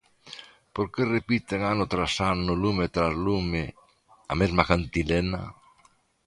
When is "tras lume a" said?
2.95-4.33